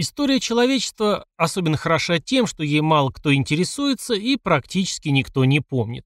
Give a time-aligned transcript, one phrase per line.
[0.00, 6.04] История человечества особенно хороша тем, что ей мало кто интересуется и практически никто не помнит.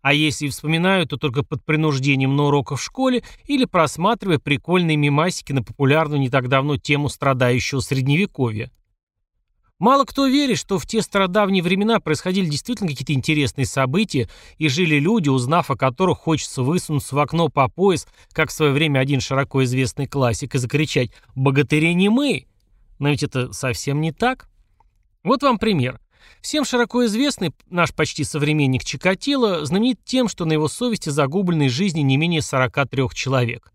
[0.00, 5.50] А если вспоминаю, то только под принуждением на уроках в школе или просматривая прикольные мемасики
[5.50, 8.70] на популярную не так давно тему страдающего средневековья.
[9.80, 15.00] Мало кто верит, что в те стародавние времена происходили действительно какие-то интересные события, и жили
[15.00, 19.20] люди, узнав о которых хочется высунуться в окно по пояс, как в свое время один
[19.20, 22.46] широко известный классик, и закричать «Богатыри не мы!»
[22.98, 24.48] Но ведь это совсем не так.
[25.22, 26.00] Вот вам пример.
[26.40, 32.00] Всем широко известный наш почти современник Чикатило знаменит тем, что на его совести загублены жизни
[32.00, 33.72] не менее 43 человек.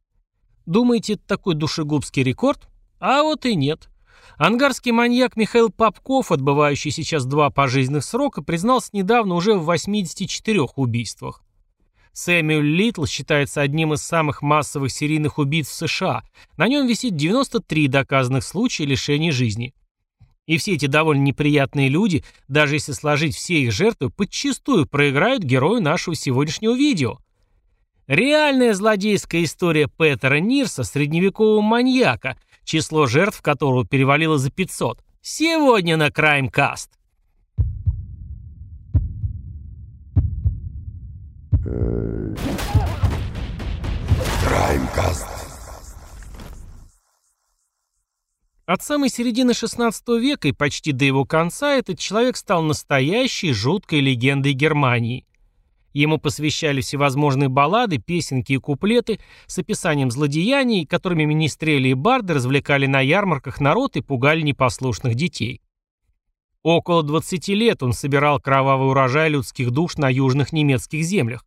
[0.65, 2.67] Думаете, это такой душегубский рекорд?
[2.99, 3.89] А вот и нет.
[4.37, 11.43] Ангарский маньяк Михаил Попков, отбывающий сейчас два пожизненных срока, признался недавно уже в 84 убийствах.
[12.13, 16.23] Сэмюэл Литл считается одним из самых массовых серийных убийц в США.
[16.57, 19.73] На нем висит 93 доказанных случая лишения жизни.
[20.45, 25.81] И все эти довольно неприятные люди, даже если сложить все их жертвы, подчастую проиграют герою
[25.81, 27.19] нашего сегодняшнего видео.
[28.07, 35.01] Реальная злодейская история Петера Нирса, средневекового маньяка, число жертв которого перевалило за 500.
[35.21, 36.89] Сегодня на Краймкаст.
[44.45, 45.27] Краймкаст.
[48.65, 54.01] От самой середины XVI века и почти до его конца этот человек стал настоящей жуткой
[54.01, 55.25] легендой Германии.
[55.93, 62.85] Ему посвящали всевозможные баллады, песенки и куплеты с описанием злодеяний, которыми министрели и барды развлекали
[62.85, 65.61] на ярмарках народ и пугали непослушных детей.
[66.63, 71.45] Около 20 лет он собирал кровавый урожай людских душ на южных немецких землях.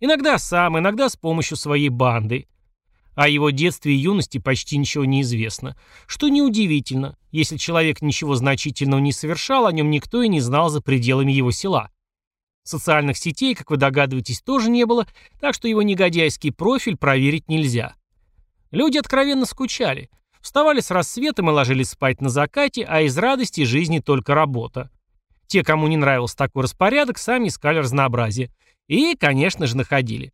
[0.00, 2.46] Иногда сам, иногда с помощью своей банды.
[3.16, 5.76] О его детстве и юности почти ничего не известно.
[6.06, 10.80] Что неудивительно, если человек ничего значительного не совершал, о нем никто и не знал за
[10.80, 11.90] пределами его села.
[12.62, 15.08] Социальных сетей, как вы догадываетесь, тоже не было,
[15.40, 17.96] так что его негодяйский профиль проверить нельзя.
[18.70, 20.10] Люди откровенно скучали.
[20.40, 24.90] Вставали с рассветом и ложились спать на закате, а из радости жизни только работа.
[25.48, 28.52] Те, кому не нравился такой распорядок, сами искали разнообразие.
[28.88, 30.32] И, конечно же, находили.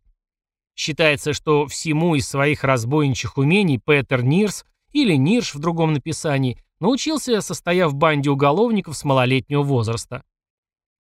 [0.75, 7.41] Считается, что всему из своих разбойничьих умений Петер Нирс или Нирш в другом написании научился,
[7.41, 10.23] состояв в банде уголовников с малолетнего возраста.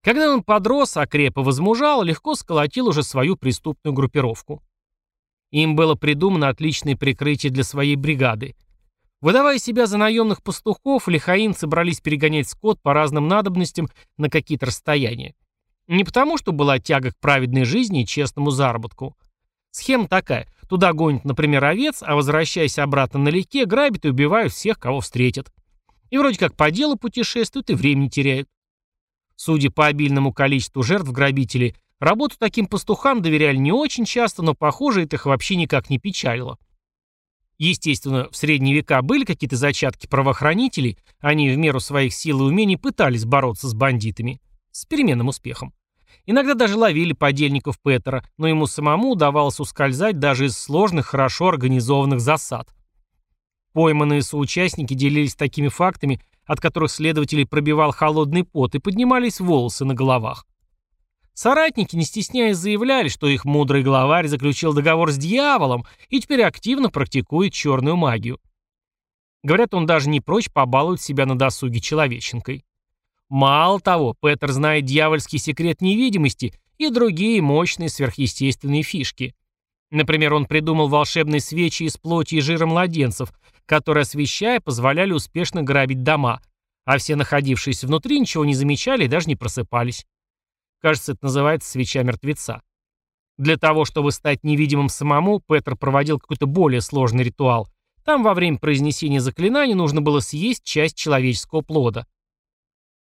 [0.03, 4.62] Когда он подрос, а крепо возмужал, легко сколотил уже свою преступную группировку.
[5.50, 8.55] Им было придумано отличное прикрытие для своей бригады.
[9.21, 15.34] Выдавая себя за наемных пастухов, лихаимцы брались перегонять скот по разным надобностям на какие-то расстояния.
[15.91, 19.15] Не потому, что была тяга к праведной жизни и честному заработку–
[19.71, 20.49] Схема такая.
[20.69, 25.53] Туда гонят, например, овец, а возвращаясь обратно налегке, грабят и убивают всех, кого встретят.
[26.11, 28.49] И вроде как по делу путешествуют и времени теряют.
[29.37, 35.05] Судя по обильному количеству жертв грабителей, работу таким пастухам доверяли не очень часто, но, похоже,
[35.05, 36.59] это их вообще никак не печалило.
[37.59, 42.77] Естественно, в средние века были какие-то зачатки правоохранителей, они в меру своих сил и умений
[42.77, 44.41] пытались бороться с бандитами.
[44.73, 45.75] С переменным успехом.
[46.26, 52.20] Иногда даже ловили подельников Петера, но ему самому удавалось ускользать даже из сложных, хорошо организованных
[52.20, 52.69] засад.
[53.72, 59.94] Пойманные соучастники делились такими фактами, от которых следователей пробивал холодный пот и поднимались волосы на
[59.94, 60.47] головах.
[61.32, 66.91] Соратники, не стесняясь, заявляли, что их мудрый главарь заключил договор с дьяволом и теперь активно
[66.91, 68.41] практикует черную магию.
[69.42, 72.64] Говорят, он даже не прочь побаловать себя на досуге человеченкой.
[73.31, 79.35] Мало того, Петер знает дьявольский секрет невидимости и другие мощные сверхъестественные фишки.
[79.93, 83.33] Например, он придумал волшебные свечи из плоти и жира младенцев,
[83.67, 86.43] которые, освещая, позволяли успешно грабить дома,
[86.85, 90.07] а все находившиеся внутри ничего не замечали и даже не просыпались.
[90.81, 92.62] Кажется, это называется свеча мертвеца.
[93.39, 97.69] Для того, чтобы стать невидимым самому, Петр проводил какой-то более сложный ритуал.
[98.05, 102.06] Там во время произнесения заклинаний нужно было съесть часть человеческого плода.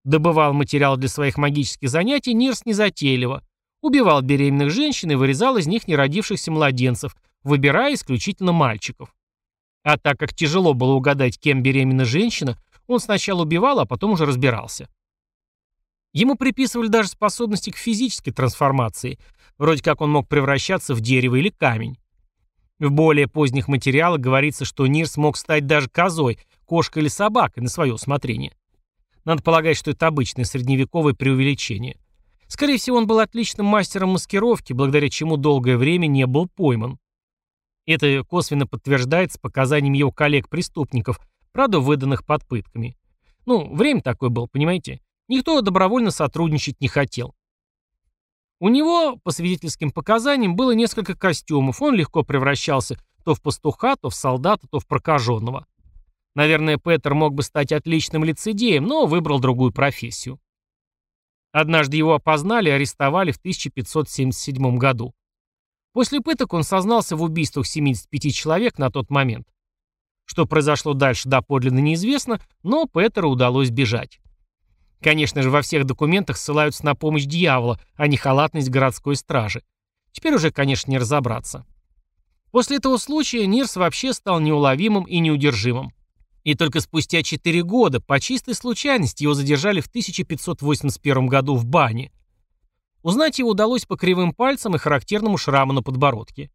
[0.05, 3.45] Добывал материал для своих магических занятий Нирс незатейливо.
[3.83, 9.15] Убивал беременных женщин и вырезал из них неродившихся младенцев, выбирая исключительно мальчиков.
[9.83, 14.27] А так как тяжело было угадать, кем беременна женщина, он сначала убивал, а потом уже
[14.27, 14.89] разбирался.
[16.13, 19.19] Ему приписывали даже способности к физической трансформации,
[19.59, 21.99] вроде как он мог превращаться в дерево или камень.
[22.79, 27.69] В более поздних материалах говорится, что Нирс мог стать даже козой, кошкой или собакой на
[27.69, 28.55] свое усмотрение.
[29.31, 32.01] Надо полагать, что это обычное средневековое преувеличение.
[32.49, 36.99] Скорее всего, он был отличным мастером маскировки, благодаря чему долгое время не был пойман.
[37.87, 41.21] Это косвенно подтверждается показаниями его коллег-преступников,
[41.53, 42.97] правда выданных под пытками.
[43.47, 45.01] Ну, время такое было, понимаете?
[45.29, 47.37] Никто добровольно сотрудничать не хотел.
[48.59, 54.11] У него, по свидетельским показаниям, было несколько костюмов, он легко превращался то в пастуха, то
[54.11, 55.69] в солдата, то в прокаженного.
[56.35, 60.41] Наверное, Петер мог бы стать отличным лицедеем, но выбрал другую профессию.
[61.53, 65.15] Однажды его опознали и арестовали в 1577 году.
[65.93, 69.49] После пыток он сознался в убийствах 75 человек на тот момент.
[70.25, 74.21] Что произошло дальше доподлинно неизвестно, но Петеру удалось бежать.
[75.03, 79.65] Конечно же, во всех документах ссылаются на помощь дьявола, а не халатность городской стражи.
[80.13, 81.67] Теперь уже, конечно, не разобраться.
[82.53, 85.93] После этого случая Нирс вообще стал неуловимым и неудержимым.
[86.45, 92.13] И только спустя 4 года по чистой случайности его задержали в 1581 году в бане.
[93.03, 96.51] Узнать его удалось по кривым пальцам и характерному шраму на подбородке.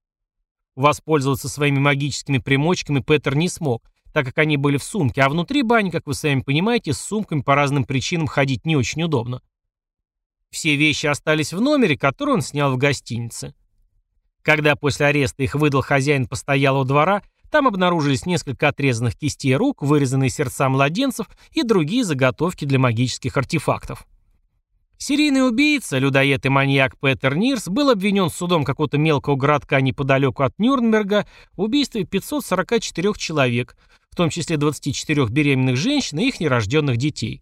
[0.76, 5.62] Воспользоваться своими магическими примочками Петер не смог, так как они были в сумке, а внутри
[5.62, 9.42] бани, как вы сами понимаете, с сумками по разным причинам ходить не очень удобно.
[10.50, 13.54] Все вещи остались в номере, который он снял в гостинице.
[14.42, 20.30] Когда после ареста их выдал хозяин постоялого двора, там обнаружились несколько отрезанных кистей рук, вырезанные
[20.30, 24.06] сердца младенцев и другие заготовки для магических артефактов.
[24.98, 30.58] Серийный убийца, людоед и маньяк Петер Нирс был обвинен судом какого-то мелкого городка неподалеку от
[30.58, 33.76] Нюрнберга в убийстве 544 человек,
[34.10, 37.42] в том числе 24 беременных женщин и их нерожденных детей.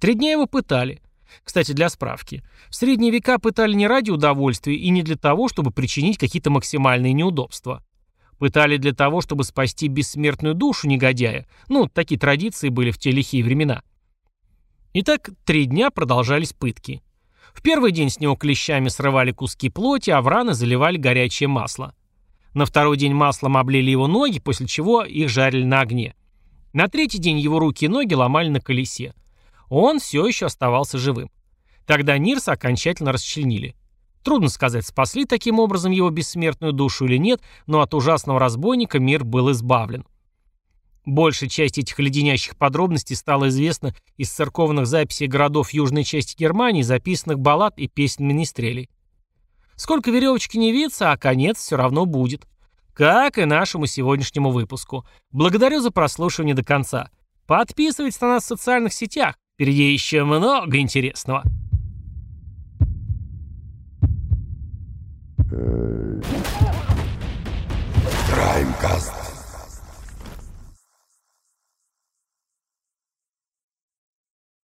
[0.00, 1.02] Три дня его пытали.
[1.44, 2.42] Кстати, для справки.
[2.68, 7.12] В средние века пытали не ради удовольствия и не для того, чтобы причинить какие-то максимальные
[7.12, 7.82] неудобства.
[8.40, 11.46] Пытали для того, чтобы спасти бессмертную душу негодяя.
[11.68, 13.82] Ну, такие традиции были в те лихие времена.
[14.94, 17.02] Итак, три дня продолжались пытки.
[17.52, 21.94] В первый день с него клещами срывали куски плоти, а в раны заливали горячее масло.
[22.54, 26.14] На второй день маслом облили его ноги, после чего их жарили на огне.
[26.72, 29.12] На третий день его руки и ноги ломали на колесе.
[29.68, 31.30] Он все еще оставался живым.
[31.84, 33.76] Тогда Нирса окончательно расчленили.
[34.22, 39.24] Трудно сказать, спасли таким образом его бессмертную душу или нет, но от ужасного разбойника мир
[39.24, 40.04] был избавлен.
[41.06, 47.38] Большая часть этих леденящих подробностей стала известна из церковных записей городов южной части Германии, записанных
[47.38, 48.90] баллад и песен министрелей.
[49.76, 52.46] Сколько веревочки не виться, а конец все равно будет.
[52.92, 55.06] Как и нашему сегодняшнему выпуску.
[55.30, 57.10] Благодарю за прослушивание до конца.
[57.46, 59.36] Подписывайтесь на нас в социальных сетях.
[59.54, 61.44] Впереди еще много интересного.
[68.30, 69.19] Краймкаст.